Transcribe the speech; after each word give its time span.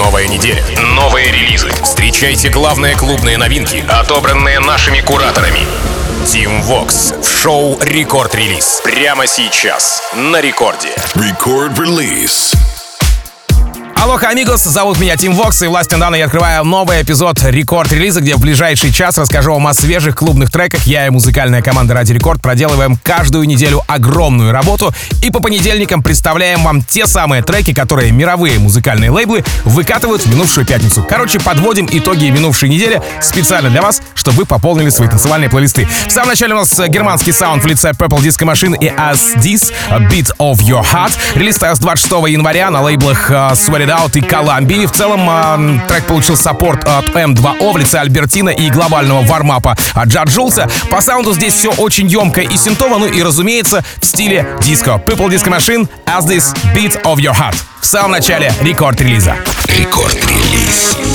Новая 0.00 0.26
неделя, 0.28 0.64
новые 0.94 1.30
релизы. 1.30 1.68
Встречайте 1.82 2.48
главные 2.48 2.96
клубные 2.96 3.36
новинки, 3.36 3.84
отобранные 3.86 4.58
нашими 4.58 5.00
кураторами. 5.02 5.60
Tim 6.24 6.62
Vox 6.62 7.22
в 7.22 7.42
шоу 7.42 7.78
Record 7.82 8.34
Release. 8.34 8.80
Прямо 8.82 9.26
сейчас 9.26 10.02
на 10.14 10.40
рекорде. 10.40 10.88
Release. 11.14 12.56
Алоха, 14.02 14.28
амигос, 14.28 14.64
зовут 14.64 14.98
меня 14.98 15.14
Тим 15.18 15.34
Вокс, 15.34 15.60
и 15.60 15.66
властью 15.66 15.98
данной 15.98 16.20
я 16.20 16.24
открываю 16.24 16.64
новый 16.64 17.02
эпизод 17.02 17.42
Record 17.42 17.72
Release 17.72 18.07
'а, 18.07 18.22
где 18.22 18.34
в 18.34 18.40
ближайший 18.40 18.90
час 18.90 19.18
расскажу 19.18 19.52
вам 19.52 19.66
о 19.66 19.74
свежих 19.74 20.16
клубных 20.16 20.50
треках. 20.50 20.86
Я 20.86 21.06
и 21.06 21.10
музыкальная 21.10 21.60
команда 21.60 21.92
Радио 21.92 22.14
Рекорд 22.14 22.40
проделываем 22.40 22.96
каждую 23.02 23.44
неделю 23.44 23.82
огромную 23.88 24.52
работу, 24.52 24.90
и 25.22 25.30
по 25.30 25.40
понедельникам 25.40 26.02
представляем 26.02 26.62
вам 26.62 26.80
те 26.80 27.06
самые 27.06 27.42
треки, 27.42 27.74
которые 27.74 28.10
мировые 28.10 28.58
музыкальные 28.58 29.10
лейблы 29.10 29.44
выкатывают 29.66 30.22
в 30.22 30.32
минувшую 30.32 30.64
пятницу. 30.64 31.04
Короче, 31.06 31.38
подводим 31.38 31.86
итоги 31.92 32.30
минувшей 32.30 32.70
недели 32.70 33.02
специально 33.20 33.68
для 33.68 33.82
вас, 33.82 34.00
чтобы 34.14 34.38
вы 34.38 34.44
пополнили 34.46 34.88
свои 34.88 35.08
танцевальные 35.08 35.50
плейлисты. 35.50 35.86
В 36.08 36.10
самом 36.10 36.28
начале 36.30 36.54
у 36.54 36.56
нас 36.56 36.74
германский 36.88 37.32
саунд 37.32 37.62
в 37.62 37.66
лице 37.66 37.90
Purple 37.90 38.20
Disco 38.20 38.50
Machine 38.50 38.78
и 38.80 38.88
ÁSDÍS, 38.88 39.98
Beat 39.98 40.30
of 40.38 40.60
Your 40.60 40.82
Heart. 40.90 41.12
Релиз 41.34 41.56
с 41.56 41.78
26 41.78 42.12
января 42.28 42.70
на 42.70 42.80
лейблах 42.80 43.30
uh, 43.30 43.52
Sweat 43.52 43.89
It 43.90 43.96
Out 43.96 44.16
и 44.16 44.20
Колумбии. 44.20 44.86
В 44.86 44.92
целом 44.92 45.28
э, 45.28 45.80
трек 45.88 46.06
получил 46.06 46.36
support 46.36 46.84
от 46.84 47.06
M2O 47.06 47.72
в 47.72 47.76
лице 47.76 47.98
Альбертина 47.98 48.50
и 48.50 48.70
глобального 48.70 49.22
warm 49.22 49.49
up 49.49 49.62
'а 49.62 49.76
от 49.94 50.08
Джадж 50.08 50.36
Джулса. 50.36 50.68
По 50.90 51.00
саунду 51.00 51.34
здесь 51.34 51.54
все 51.54 51.70
очень 51.72 52.06
емко 52.06 52.40
и 52.40 52.56
синтово, 52.56 52.98
ну 52.98 53.06
и 53.06 53.22
разумеется 53.22 53.84
в 54.00 54.06
стиле 54.06 54.46
диско. 54.62 55.00
Purple 55.04 55.28
Disco 55.28 55.50
Machine, 55.50 55.88
ÁSDÍS, 56.06 56.54
Beat 56.74 57.02
of 57.02 57.16
Your 57.16 57.34
Heart. 57.34 57.56
В 57.80 57.86
самом 57.86 58.12
начале 58.12 58.52
Record 58.60 58.88
Release 58.88 59.20
'а. 59.20 59.34
Рекорд-релиз. 59.66 61.09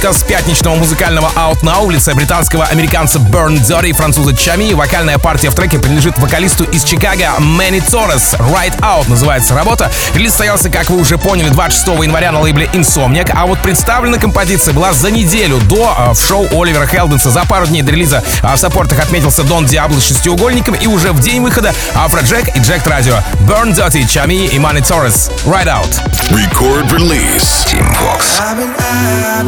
Новинка 0.00 0.12
с 0.18 0.22
пятничного 0.22 0.76
музыкального 0.76 1.30
Out 1.36 1.60
Now 1.62 1.86
в 1.86 1.90
лице 1.90 2.14
британского 2.14 2.64
американца 2.64 3.18
Burn 3.18 3.56
Dirty 3.56 3.90
и 3.90 3.92
француза 3.92 4.34
Чами. 4.34 4.72
Вокальная 4.72 5.18
партия 5.18 5.50
в 5.50 5.54
треке 5.54 5.78
принадлежит 5.78 6.18
вокалисту 6.18 6.64
из 6.64 6.84
Чикаго 6.84 7.28
Мэнни 7.38 7.80
Торрес. 7.80 8.34
Right 8.34 8.78
Out 8.80 9.08
называется 9.08 9.54
работа. 9.54 9.90
Релиз 10.14 10.30
состоялся, 10.30 10.70
как 10.70 10.90
вы 10.90 10.98
уже 10.98 11.18
поняли, 11.18 11.48
26 11.48 12.02
января 12.02 12.32
на 12.32 12.40
лейбле 12.40 12.68
Insomniac, 12.72 13.30
а 13.34 13.46
вот 13.46 13.60
представлена 13.60 14.18
композиция 14.18 14.72
была 14.74 14.92
за 14.92 15.10
неделю 15.10 15.58
до 15.68 15.94
э, 15.98 16.12
в 16.14 16.20
шоу 16.20 16.46
Оливера 16.52 16.86
Хелденса. 16.86 17.30
За 17.30 17.44
пару 17.44 17.66
дней 17.66 17.82
до 17.82 17.92
релиза 17.92 18.22
э, 18.42 18.54
в 18.54 18.58
саппортах 18.58 19.00
отметился 19.00 19.42
Дон 19.42 19.66
Диабло 19.66 19.98
с 19.98 20.06
шестиугольником 20.06 20.74
и 20.74 20.86
уже 20.86 21.12
в 21.12 21.20
день 21.20 21.42
выхода 21.42 21.74
Афроджек 21.94 22.56
и 22.56 22.60
Джек 22.60 22.86
Радио. 22.86 23.16
Burn 23.40 23.74
Dirty, 23.74 24.06
Чами 24.08 24.46
и 24.46 24.58
Мэнни 24.58 24.80
Торрес. 24.80 25.30
Right 25.44 25.66
Out. 25.66 26.00
Record 26.30 26.90
release. 26.90 27.64
Team 27.66 27.84
Vox. 27.94 28.40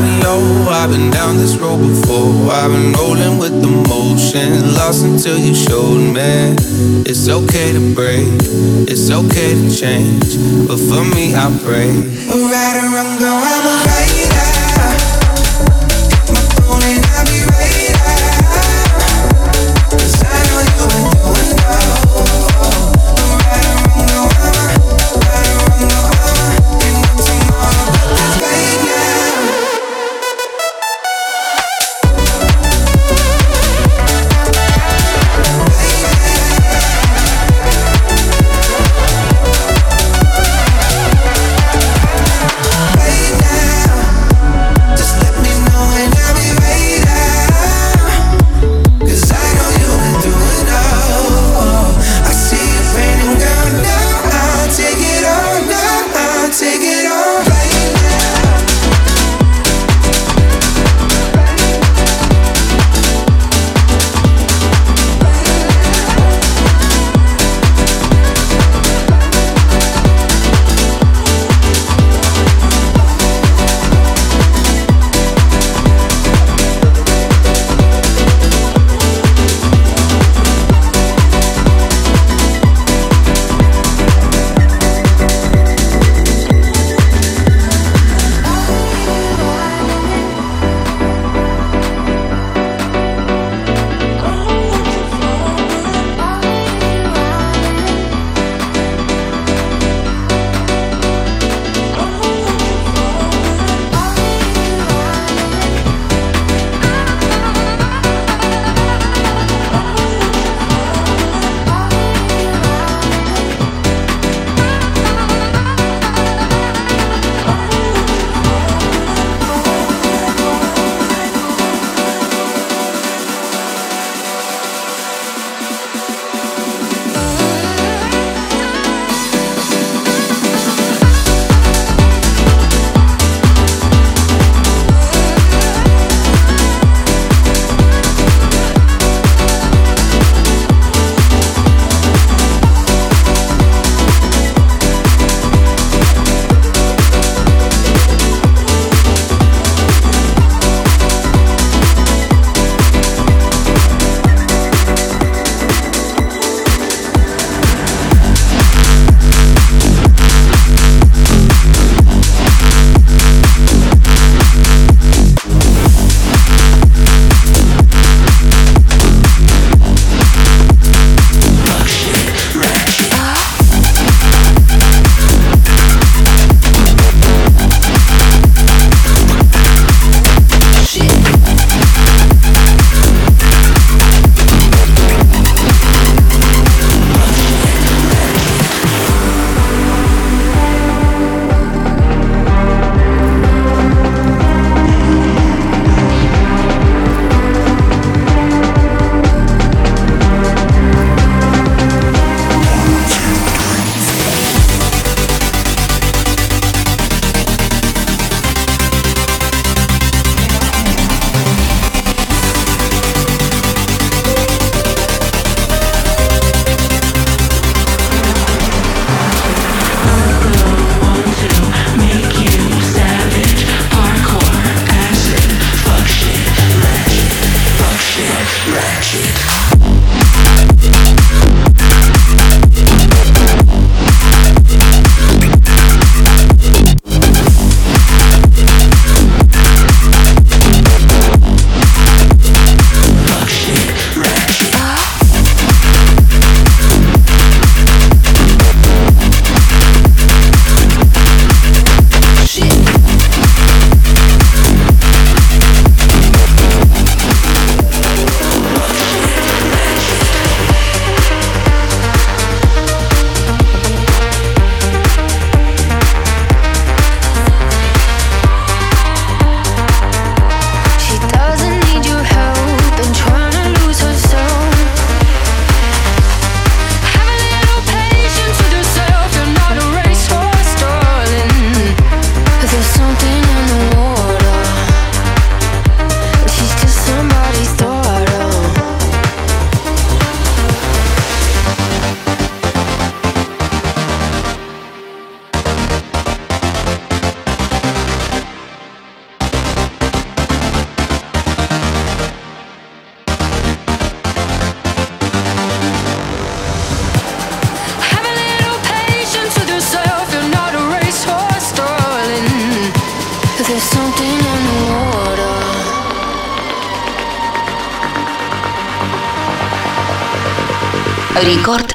been 0.03 0.21
low, 0.21 0.42
I've 0.69 0.91
been 0.91 1.11
down 1.11 1.37
this 1.37 1.57
road 1.57 1.79
before. 1.79 2.51
I've 2.51 2.71
been 2.71 2.93
rolling 2.95 3.39
with 3.39 3.55
the 3.63 3.71
motion, 3.89 4.75
lost 4.75 5.05
until 5.05 5.39
you 5.39 5.55
showed 5.55 6.03
me. 6.13 6.57
It's 7.07 7.29
okay 7.29 7.73
to 7.73 7.95
break, 7.95 8.27
it's 8.91 9.11
okay 9.11 9.55
to 9.55 9.69
change, 9.71 10.39
but 10.67 10.79
for 10.79 11.05
me, 11.15 11.35
I 11.35 11.47
pray. 11.63 11.91
Right 12.27 12.77
or 12.83 12.89
wrong, 12.91 13.19
girl, 13.19 13.62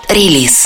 релиз. 0.10 0.57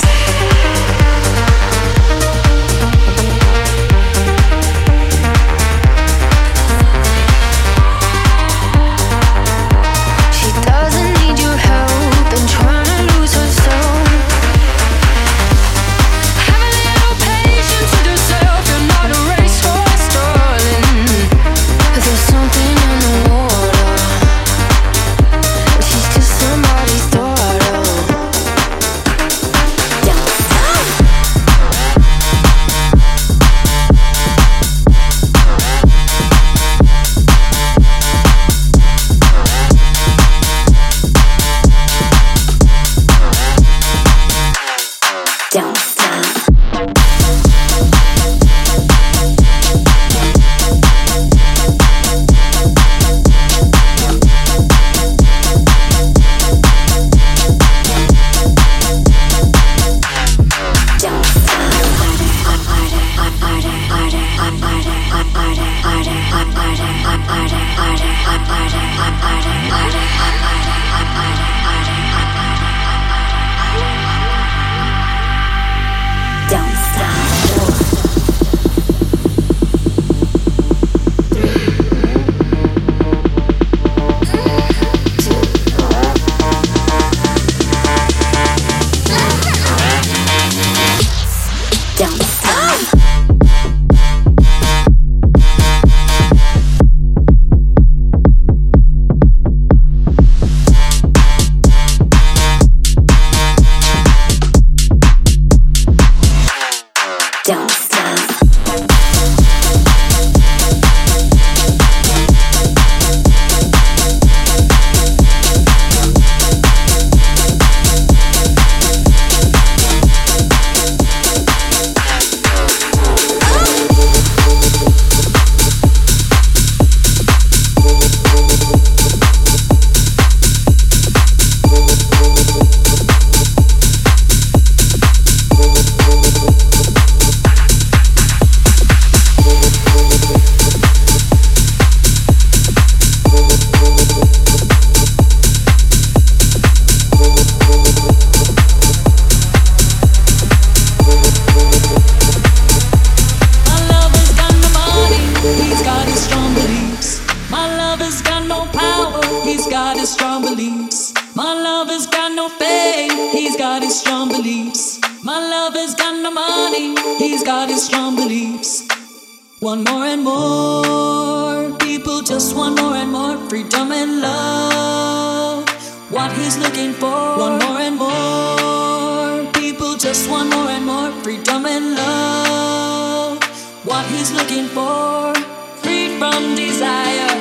One 169.62 169.84
more 169.84 170.04
and 170.06 170.24
more 170.24 171.78
people 171.78 172.20
just 172.20 172.56
want 172.56 172.80
more 172.80 172.96
and 172.96 173.12
more 173.12 173.38
freedom 173.48 173.92
and 173.92 174.20
love. 174.20 175.68
What 176.10 176.32
he's 176.32 176.58
looking 176.58 176.92
for. 176.92 177.38
One 177.38 177.60
more 177.60 177.78
and 177.78 177.96
more 177.96 179.52
people 179.52 179.94
just 179.96 180.28
want 180.28 180.50
more 180.50 180.68
and 180.68 180.84
more 180.84 181.12
freedom 181.22 181.64
and 181.64 181.94
love. 181.94 183.40
What 183.84 184.04
he's 184.06 184.32
looking 184.32 184.66
for. 184.66 185.32
Free 185.76 186.18
from 186.18 186.56
desire. 186.56 187.31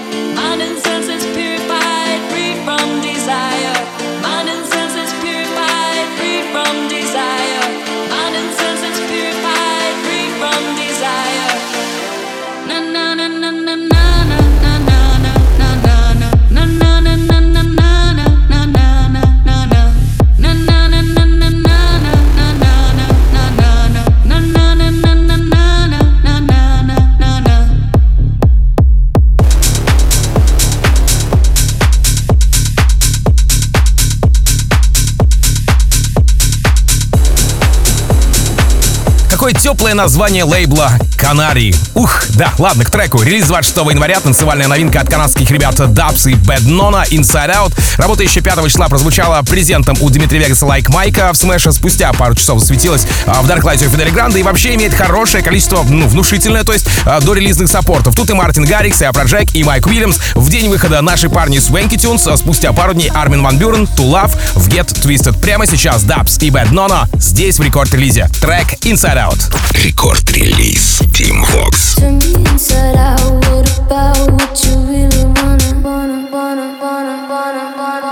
Теплое 39.71 39.93
название 39.93 40.43
лейбла 40.43 40.91
Канарии. 41.17 41.73
Ух, 41.93 42.23
да, 42.31 42.51
ладно, 42.57 42.83
к 42.83 42.89
треку. 42.89 43.21
Релиз 43.21 43.45
26 43.45 43.77
января, 43.91 44.19
танцевальная 44.19 44.67
новинка 44.67 44.99
от 44.99 45.09
канадских 45.09 45.49
ребят 45.49 45.75
DVBBS 45.75 46.29
и 46.29 46.33
Nona 46.33 47.07
Inside 47.09 47.55
Out. 47.55 47.73
Работа 47.97 48.21
еще 48.21 48.41
5 48.41 48.65
числа 48.65 48.89
прозвучала 48.89 49.41
презентом 49.43 49.95
у 50.01 50.09
Дмитрия 50.09 50.39
Вегаса 50.39 50.65
Лайк 50.65 50.91
Майка 50.91 51.31
в 51.31 51.37
Smash 51.37 51.59
'е. 51.59 51.71
Спустя 51.71 52.11
пару 52.11 52.35
часов 52.35 52.59
засветилась 52.59 53.07
а, 53.25 53.41
в 53.41 53.49
Darklight 53.49 53.85
у 53.85 53.89
Федде 53.89 54.04
Ле 54.04 54.09
Гранда 54.09 54.39
и 54.39 54.43
вообще 54.43 54.75
имеет 54.75 54.93
хорошее 54.93 55.41
количество, 55.41 55.83
ну, 55.83 56.05
внушительное, 56.05 56.65
то 56.65 56.73
есть 56.73 56.87
а, 57.05 57.21
до 57.21 57.33
релизных 57.33 57.69
support 57.69 57.97
'ов. 57.97 58.13
Тут 58.13 58.29
и 58.29 58.33
Мартин 58.33 58.65
Гаррикс, 58.65 59.01
и 59.01 59.05
Афроджек, 59.05 59.55
и 59.55 59.63
Майк 59.63 59.87
Уильямс. 59.87 60.17
В 60.35 60.49
день 60.49 60.67
выхода 60.67 61.01
наши 61.01 61.29
парни 61.29 61.59
Swanky 61.59 61.97
Tunes, 61.97 62.27
а 62.27 62.35
спустя 62.35 62.73
пару 62.73 62.93
дней 62.93 63.09
Армин 63.13 63.41
Ван 63.41 63.57
Бюрен, 63.57 63.83
Tough 63.95 64.11
Love 64.11 64.35
в 64.55 64.67
Get 64.67 64.87
Twisted. 65.01 65.39
Прямо 65.39 65.65
сейчас 65.65 66.03
DVBBS 66.03 66.43
и 66.43 66.49
Nona 66.49 67.07
здесь 67.13 67.57
в 67.57 67.61
Record 67.61 67.86
Release 67.86 68.15
'е. 68.15 68.27
Трек 68.41 68.73
Inside 68.83 69.29
Out. 69.29 69.60
Рекорд-релиз. 69.70 71.00
Team 71.12 71.44
Vox. 71.52 71.94
To 71.96 72.10
me 72.10 72.32
inside 72.50 72.96
out, 72.96 73.20
what 73.48 73.66
about 73.78 74.18
what 74.32 74.54
you 74.64 74.74
really 74.90 75.24
wanna, 75.36 75.70
wanna, 75.84 76.28
wanna, 76.34 76.66
wanna, 76.82 77.16
wanna, 77.30 77.66
wanna, 77.78 78.02
wanna, 78.02 78.09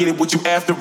Get 0.00 0.08
it 0.08 0.18
what 0.18 0.32
you 0.32 0.40
after 0.46 0.72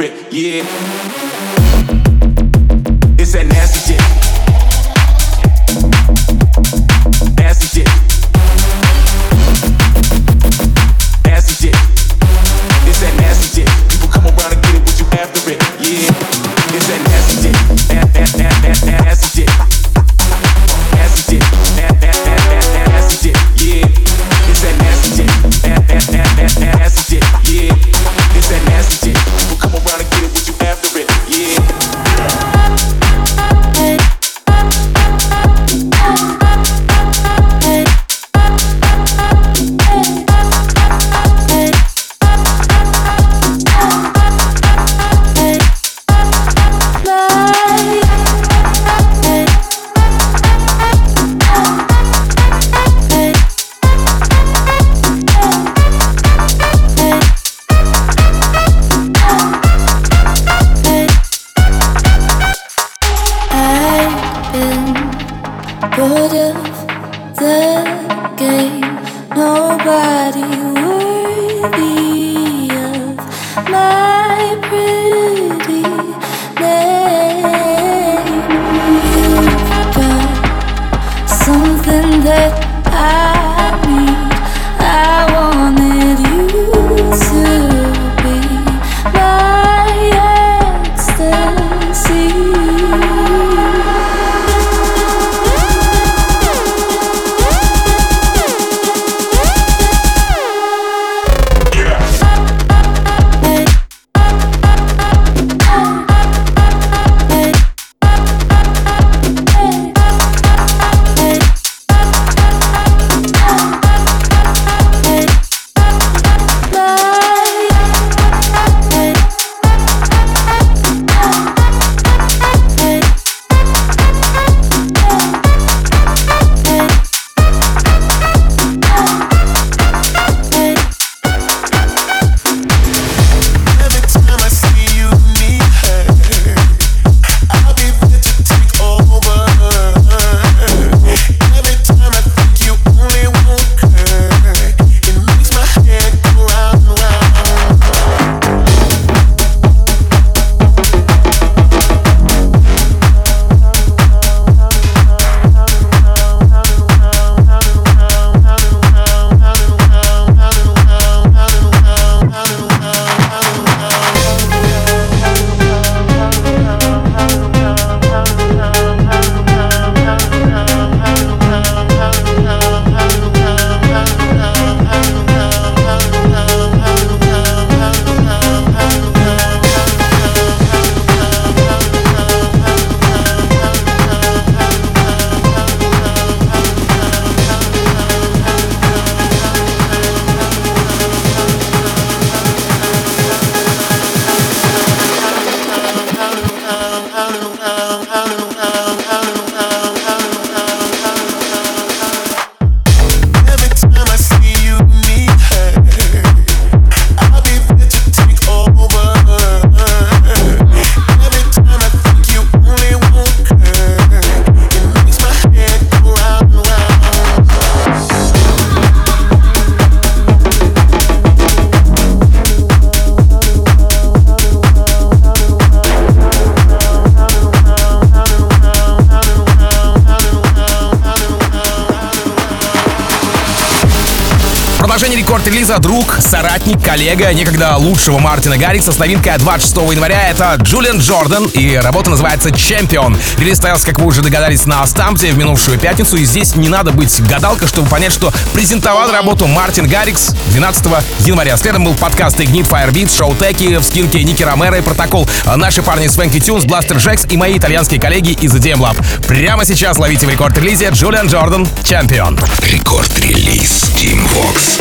коллега 237.09 237.33
некогда 237.33 237.75
лучшего 237.77 238.19
Мартина 238.19 238.55
Гаррикса 238.55 238.91
с 238.91 238.99
новинкой 238.99 239.33
от 239.33 239.39
26 239.41 239.93
января. 239.93 240.29
Это 240.29 240.57
Джулиан 240.61 240.99
Джордан, 240.99 241.45
и 241.45 241.75
работа 241.75 242.11
называется 242.11 242.51
«Чемпион». 242.51 243.17
Релиз 243.39 243.57
стоялся, 243.57 243.87
как 243.87 243.97
вы 243.97 244.05
уже 244.05 244.21
догадались, 244.21 244.67
на 244.67 244.85
Стампте 244.85 245.31
в 245.31 245.37
минувшую 245.37 245.79
пятницу, 245.79 246.17
и 246.17 246.23
здесь 246.23 246.55
не 246.55 246.69
надо 246.69 246.91
быть 246.91 247.19
гадалкой, 247.27 247.67
чтобы 247.67 247.89
понять, 247.89 248.13
что 248.13 248.31
презентовал 248.53 249.11
работу 249.11 249.47
Мартин 249.47 249.87
Гаррикс 249.87 250.35
12 250.51 250.85
января. 251.21 251.57
Следом 251.57 251.85
был 251.85 251.95
подкаст 251.95 252.39
Ignite 252.39 252.69
Firebeats, 252.69 253.17
шоу 253.17 253.35
Теки, 253.35 253.77
в 253.77 253.83
скинке 253.83 254.23
Ники 254.23 254.43
Ромеро 254.43 254.77
и 254.77 254.81
протокол. 254.81 255.27
Наши 255.55 255.81
парни 255.81 256.05
Свенки 256.05 256.39
Тюнс, 256.39 256.65
Бластер 256.65 256.97
Джекс 256.97 257.25
и 257.27 257.37
мои 257.37 257.57
итальянские 257.57 257.99
коллеги 257.99 258.33
из 258.33 258.53
EDM 258.53 258.77
Lab. 258.77 259.03
Прямо 259.27 259.65
сейчас 259.65 259.97
ловите 259.97 260.27
в 260.27 260.29
рекорд-релизе 260.29 260.89
Джулиан 260.89 261.25
Джордан 261.25 261.67
«Чемпион». 261.83 262.39
Рекорд-релиз 262.61 263.85
Team 263.95 264.21
Vox. 264.35 264.79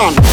Leon. 0.00 0.29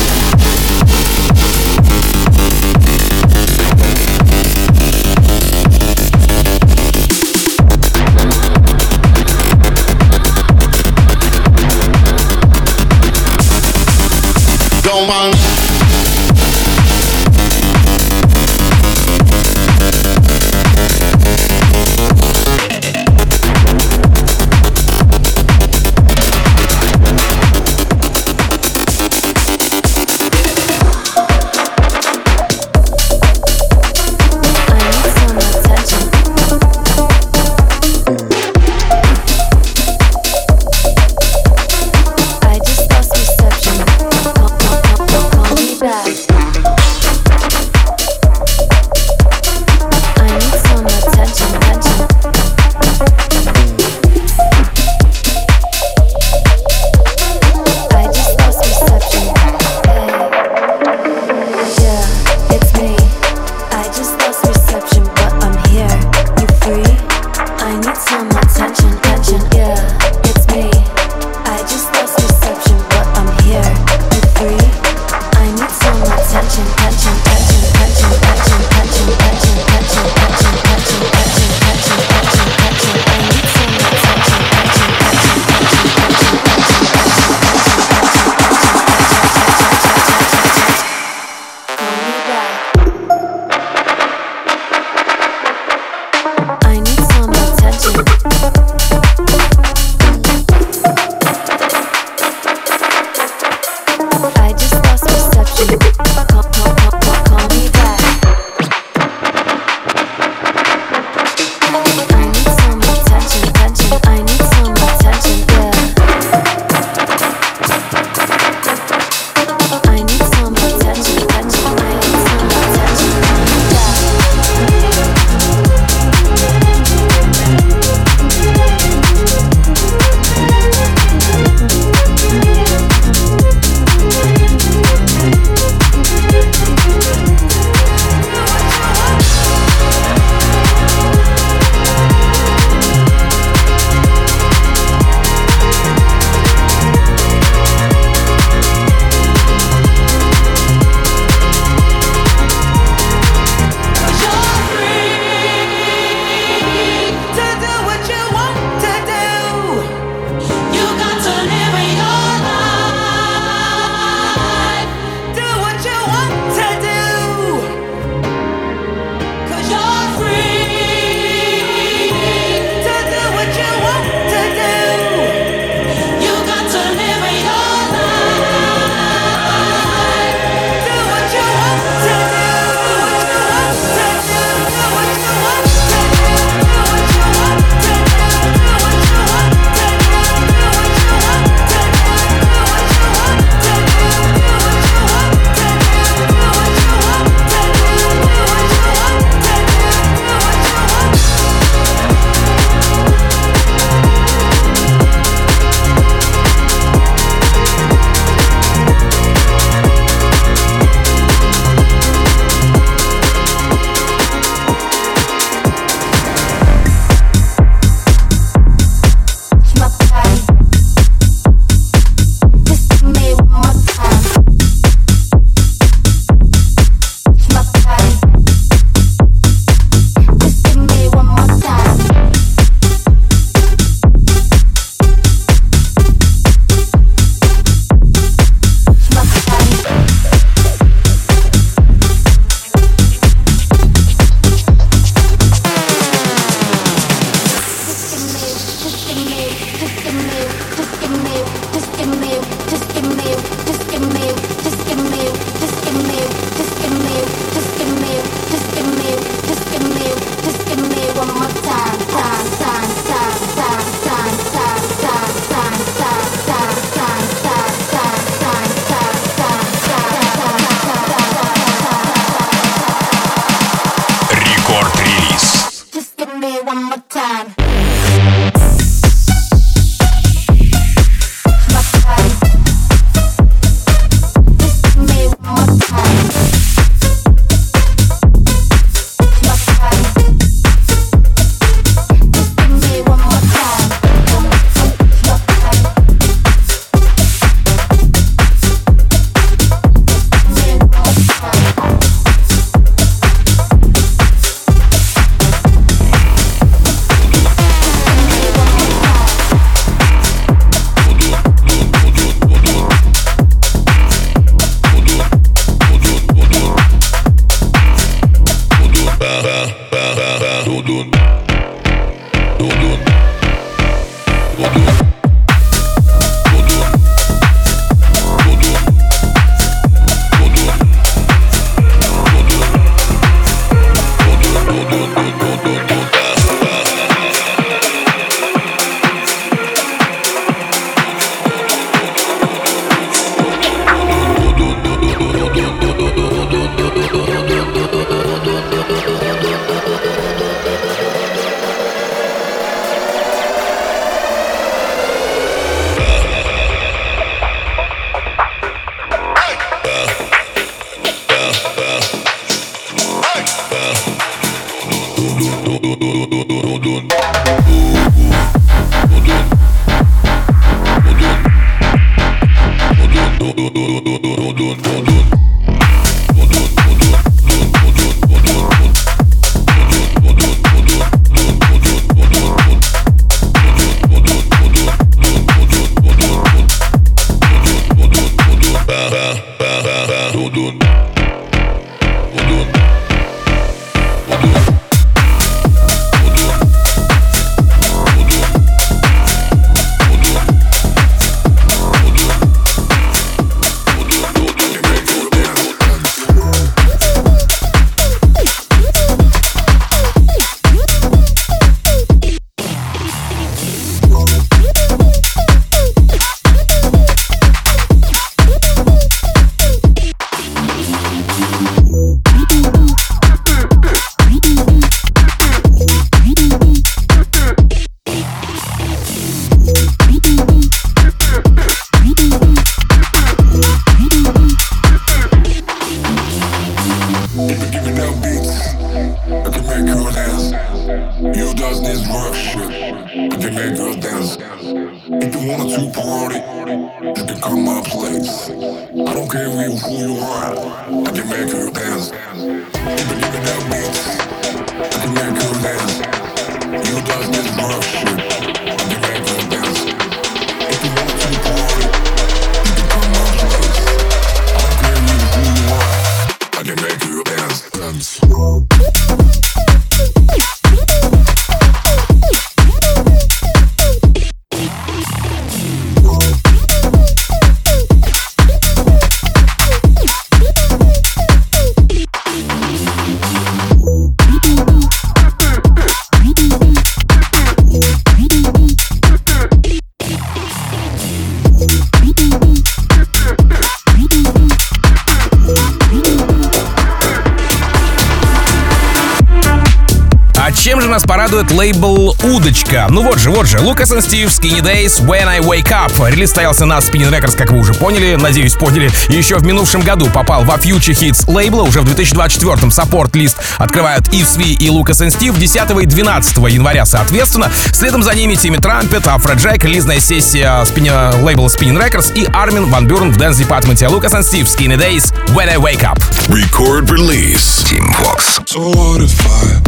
«Удочка». 502.78 502.88
Ну 502.90 503.02
вот 503.02 503.20
же, 503.20 503.30
вот 503.30 503.48
же, 503.48 503.60
Лукас 503.60 503.92
и 503.92 504.02
Стив, 504.02 504.30
Skinny 504.30 504.62
Days, 504.62 505.04
When 505.06 505.28
I 505.28 505.40
Wake 505.40 505.72
Up. 505.72 506.10
Релиз 506.10 506.30
стоялся 506.30 506.66
на 506.66 506.78
Spinning 506.78 507.12
Records, 507.12 507.36
как 507.36 507.52
вы 507.52 507.60
уже 507.60 507.74
поняли, 507.74 508.16
надеюсь, 508.16 508.54
поняли. 508.54 508.92
Еще 509.10 509.38
в 509.38 509.46
минувшем 509.46 509.82
году 509.82 510.08
попал 510.08 510.44
во 510.44 510.56
Future 510.56 510.94
Hits 510.94 511.32
лейбла. 511.32 511.64
Уже 511.64 511.82
в 511.82 511.86
2024-м 511.86 512.72
саппорт-лист 512.72 513.38
открывают 513.58 514.14
Ив 514.14 514.28
Сви 514.28 514.54
и 514.54 514.70
Лукас 514.70 515.02
и 515.02 515.10
Стив 515.10 515.38
10 515.38 515.62
и 515.82 515.86
12 515.86 516.38
января, 516.50 516.86
соответственно. 516.86 517.52
Следом 517.72 518.04
за 518.04 518.14
ними 518.14 518.36
Тимми 518.36 518.58
Трампет, 518.58 519.08
Афро 519.08 519.34
Джек, 519.34 519.64
релизная 519.64 520.00
сессия 520.00 520.64
спини... 520.66 520.92
лейбла 521.22 521.48
Spinning 521.48 521.82
Records 521.82 522.14
и 522.14 522.26
Армин 522.34 522.70
Ван 522.70 522.88
Бюрн 522.88 523.12
в 523.12 523.18
Dance 523.18 523.42
Department. 523.42 523.86
Лукас 523.88 524.14
и 524.14 524.24
Стив, 524.24 524.48
Skinny 524.48 524.78
Days, 524.78 525.14
When 525.34 525.50
I 525.50 525.58
Wake 525.58 525.84
Up. 525.84 525.98
Record 526.30 526.90
release. 526.90 527.64
Team 527.64 527.86
Vox. 528.00 528.40
So 528.46 528.60
what 528.60 529.02
if 529.02 529.26
I 529.26 529.62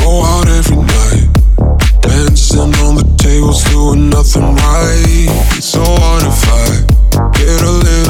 go 0.00 0.22
out 0.22 0.48
every 0.48 0.76
night? 0.76 1.31
Dancing 2.52 2.84
on 2.84 2.96
the 2.96 3.16
tables, 3.16 3.64
doing 3.64 4.10
nothing 4.10 4.42
right. 4.42 5.26
So 5.58 5.80
what 5.80 6.22
if 6.22 6.44
I 6.52 7.32
get 7.32 7.62
a 7.62 7.70
little 7.70 8.01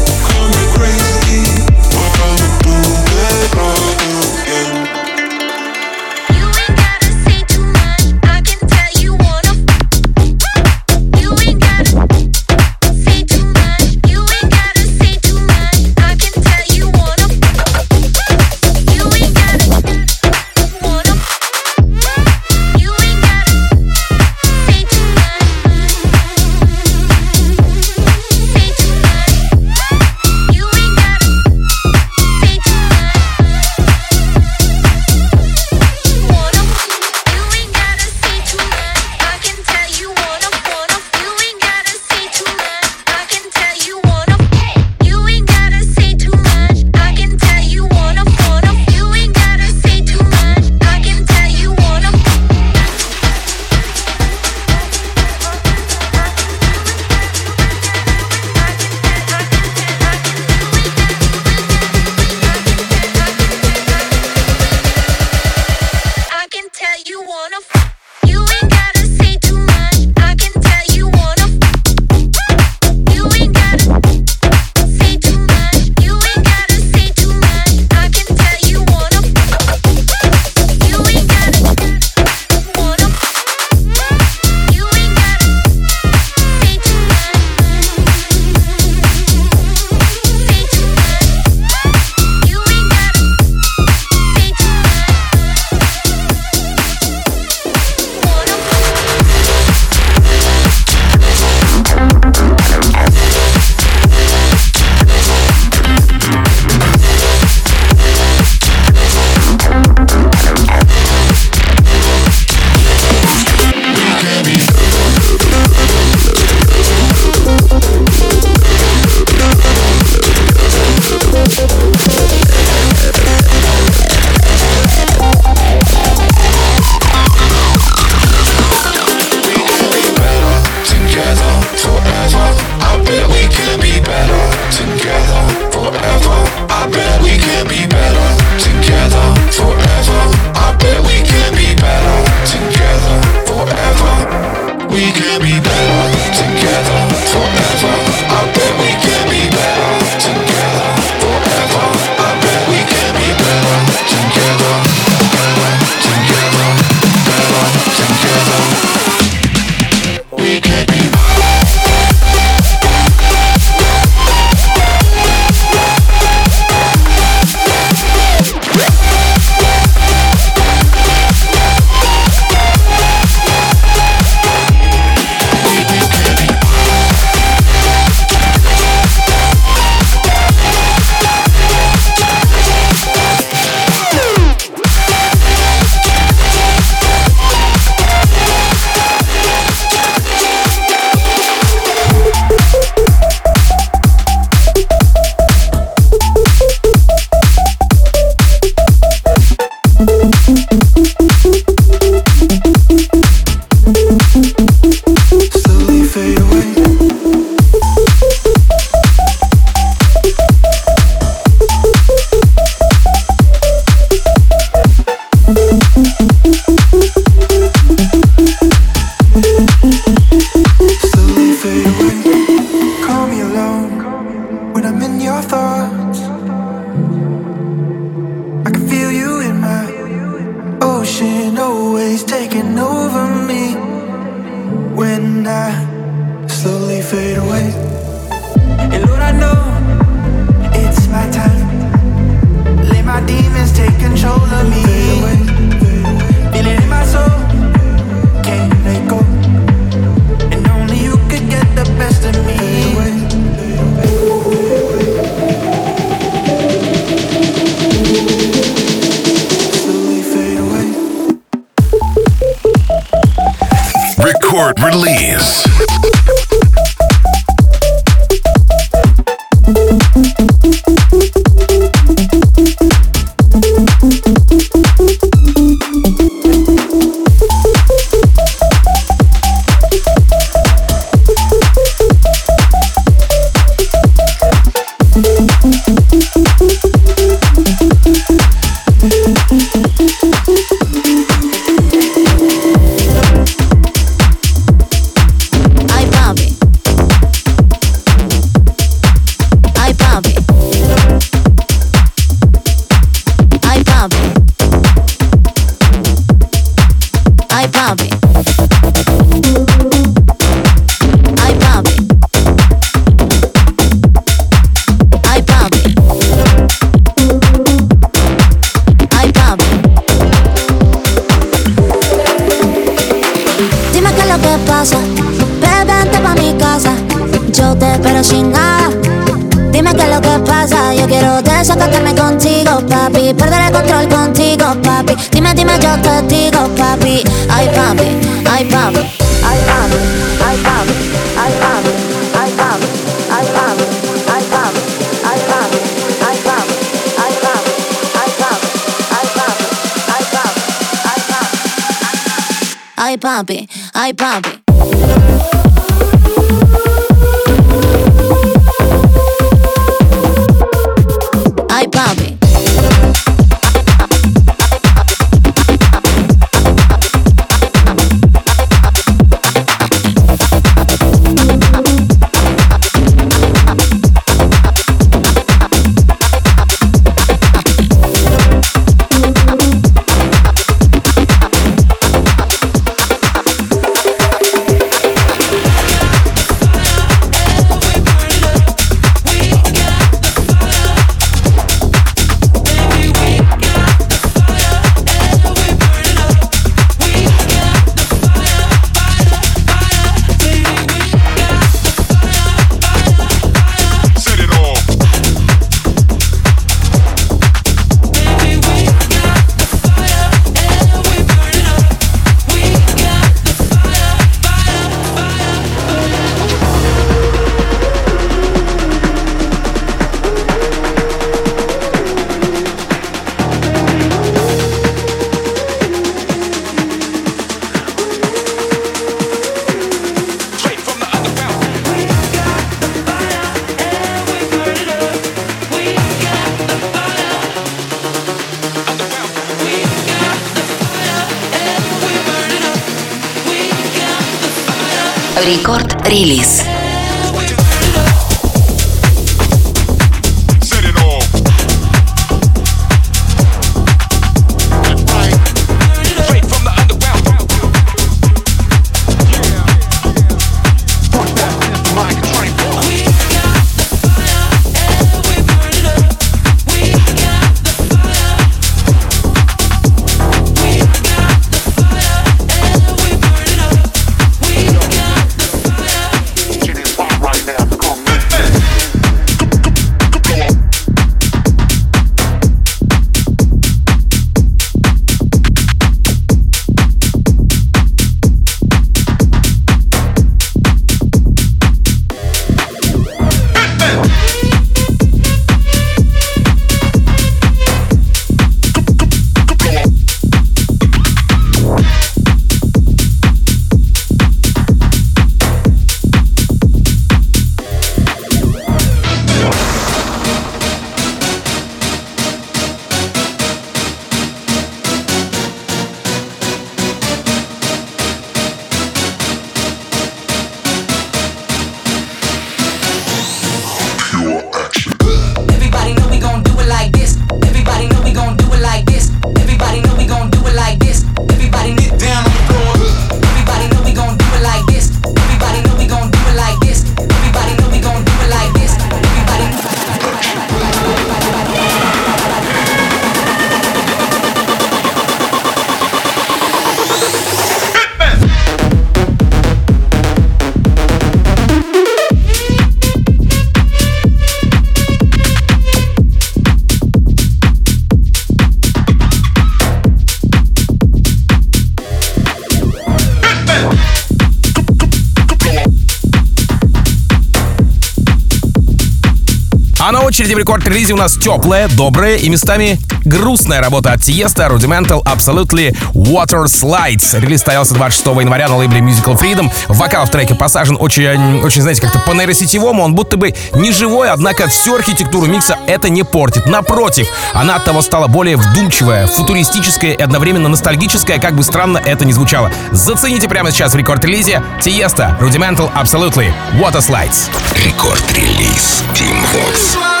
очереди 570.11 570.33
в 570.33 570.39
рекорд-релизе 570.39 570.91
у 570.93 570.97
нас 570.97 571.13
теплая, 571.13 571.69
добрая 571.69 572.17
и 572.17 572.27
местами 572.27 572.77
грустная 573.05 573.61
работа 573.61 573.93
от 573.93 574.03
Тиеста, 574.03 574.43
Rudimental 574.47 575.01
Absolutely 575.05 575.73
Water 575.93 576.47
Slides. 576.47 577.17
Релиз 577.17 577.39
состоялся 577.39 577.73
26 577.75 578.07
января 578.19 578.49
на 578.49 578.57
лейбле 578.57 578.81
Musical 578.81 579.17
Freedom. 579.17 579.49
Вокал 579.69 580.05
в 580.05 580.09
треке 580.09 580.35
посажен 580.35 580.75
очень, 580.77 581.39
очень, 581.41 581.61
знаете, 581.61 581.81
как-то 581.81 581.99
по 581.99 582.11
нейросетевому. 582.11 582.83
Он 582.83 582.93
будто 582.93 583.15
бы 583.15 583.33
не 583.53 583.71
живой, 583.71 584.09
однако 584.09 584.49
всю 584.49 584.75
архитектуру 584.75 585.27
микса 585.27 585.57
это 585.65 585.87
не 585.87 586.03
портит. 586.03 586.45
Напротив, 586.45 587.07
она 587.33 587.55
от 587.55 587.63
того 587.63 587.81
стала 587.81 588.07
более 588.07 588.35
вдумчивая, 588.35 589.07
футуристическая 589.07 589.93
и 589.93 590.01
одновременно 590.01 590.49
ностальгическая, 590.49 591.19
как 591.19 591.37
бы 591.37 591.43
странно 591.43 591.81
это 591.85 592.03
ни 592.03 592.11
звучало. 592.11 592.51
Зацените 592.71 593.29
прямо 593.29 593.51
сейчас 593.51 593.71
в 593.71 593.77
рекорд-релизе 593.77 594.43
Тиеста, 594.61 595.17
Rudimental 595.21 595.71
Absolutely 595.73 596.33
Water 596.55 596.81
Slides. 596.81 597.29
Рекорд-релиз 597.65 598.83
Team 598.93 599.15
Vox. 599.31 600.00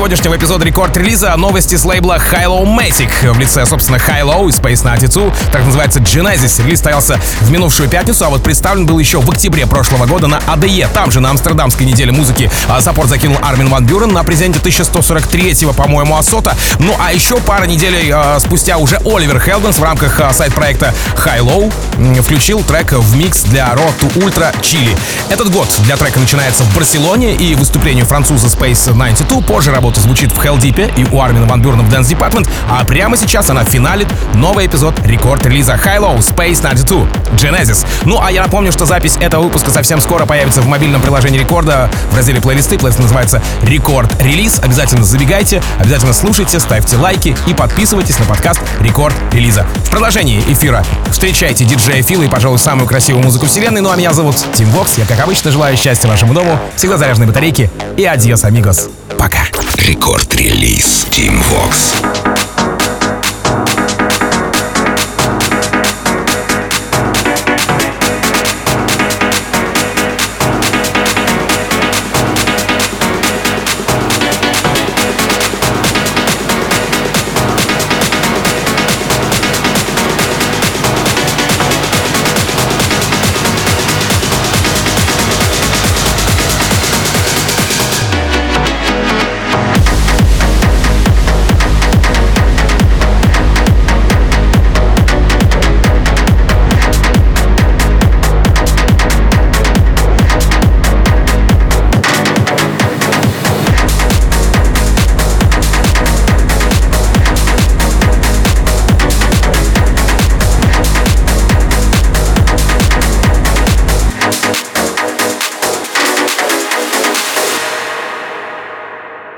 Сегодняшнего 0.00 0.34
эпизода 0.34 0.64
рекорд-релиза 0.64 1.36
новости 1.36 1.74
с 1.74 1.84
лейбла 1.84 2.16
Hilo 2.16 2.64
Matic 2.64 3.34
в 3.34 3.38
лице, 3.38 3.66
собственно, 3.66 3.96
Hilo 3.96 4.48
и 4.48 4.50
Space 4.50 4.82
92, 4.82 5.30
так 5.52 5.62
называется 5.62 6.00
Genesis. 6.00 6.64
Релиз 6.64 6.78
стоялся 6.78 7.20
в 7.42 7.50
минувшую 7.50 7.86
пятницу, 7.86 8.24
а 8.24 8.30
вот 8.30 8.42
представлен 8.42 8.86
был 8.86 8.98
еще 8.98 9.20
в 9.20 9.28
октябре 9.28 9.66
прошлого 9.66 10.06
года 10.06 10.26
на 10.26 10.36
ADE. 10.36 10.88
Там 10.94 11.10
же, 11.10 11.20
на 11.20 11.28
Амстердамской 11.28 11.84
неделе 11.84 12.12
музыки, 12.12 12.50
а, 12.66 12.80
саппорт 12.80 13.10
закинул 13.10 13.36
Армин 13.42 13.68
Ван 13.68 13.84
Бюрен 13.84 14.10
на 14.10 14.24
презенте 14.24 14.58
1143-го, 14.58 15.74
по-моему, 15.74 16.16
Асота. 16.16 16.56
Ну 16.78 16.96
а 16.98 17.12
еще 17.12 17.36
пара 17.36 17.64
недель 17.66 18.10
э, 18.10 18.40
спустя 18.40 18.78
уже 18.78 18.96
Оливер 19.04 19.38
Хелденс 19.38 19.78
в 19.78 19.82
рамках 19.82 20.18
сайт-проекта 20.32 20.94
High 21.26 21.40
Low 21.40 22.22
включил 22.22 22.62
трек 22.62 22.92
в 22.92 23.16
микс 23.16 23.42
для 23.42 23.68
Road 23.74 23.92
to 24.00 24.10
Ultra 24.14 24.58
Chili. 24.62 24.96
Этот 25.28 25.50
год 25.50 25.68
для 25.84 25.98
трека 25.98 26.18
начинается 26.18 26.64
в 26.64 26.74
Барселоне 26.74 27.34
и 27.34 27.54
выступлению 27.54 28.06
француза 28.06 28.46
Space 28.46 28.92
92. 28.92 29.42
Позже 29.42 29.70
работа 29.90 30.00
звучит 30.02 30.30
в 30.30 30.38
Hell 30.38 30.56
Deep 30.56 30.92
и 30.96 31.04
у 31.12 31.20
Армина 31.20 31.46
Ван 31.46 31.60
Бюрна 31.60 31.82
в 31.82 31.92
Dance 31.92 32.16
Department. 32.16 32.48
А 32.68 32.84
прямо 32.84 33.16
сейчас 33.16 33.50
она 33.50 33.64
финалит 33.64 34.06
новый 34.34 34.66
эпизод 34.66 34.94
рекорд-релиза 35.04 35.74
High 35.74 35.98
Low 35.98 36.18
Space 36.18 36.60
92 36.60 37.08
Genesis. 37.32 37.84
Ну 38.04 38.20
а 38.22 38.30
я 38.30 38.42
напомню, 38.42 38.70
что 38.70 38.86
запись 38.86 39.16
этого 39.18 39.42
выпуска 39.42 39.72
совсем 39.72 40.00
скоро 40.00 40.26
появится 40.26 40.60
в 40.60 40.68
мобильном 40.68 41.02
приложении 41.02 41.40
рекорда 41.40 41.90
в 42.12 42.16
разделе 42.16 42.40
плейлисты. 42.40 42.78
Плейлист 42.78 43.00
называется 43.00 43.42
Рекорд 43.62 44.22
Релиз. 44.22 44.60
Обязательно 44.60 45.02
забегайте, 45.02 45.60
обязательно 45.80 46.12
слушайте, 46.12 46.60
ставьте 46.60 46.96
лайки 46.96 47.36
и 47.48 47.54
подписывайтесь 47.54 48.18
на 48.20 48.26
подкаст 48.26 48.60
Рекорд 48.80 49.16
Релиза. 49.32 49.66
В 49.86 49.90
продолжении 49.90 50.40
эфира 50.46 50.84
встречайте 51.10 51.64
диджея 51.64 52.02
Фила 52.04 52.22
и, 52.22 52.28
пожалуй, 52.28 52.60
самую 52.60 52.86
красивую 52.86 53.24
музыку 53.24 53.46
вселенной. 53.46 53.80
Ну 53.80 53.90
а 53.90 53.96
меня 53.96 54.12
зовут 54.12 54.36
Тим 54.54 54.70
Вокс. 54.70 54.98
Я, 54.98 55.06
как 55.06 55.18
обычно, 55.18 55.50
желаю 55.50 55.76
счастья 55.76 56.06
вашему 56.06 56.32
дому, 56.32 56.60
всегда 56.76 56.96
заряженной 56.96 57.26
батарейки 57.26 57.70
и 57.96 58.04
адьос, 58.04 58.44
амигос. 58.44 58.88
Пока. 59.18 59.40
Record 59.86 60.41
Release 60.41 61.06
Tim 61.10 61.40
Vox. 61.50 62.39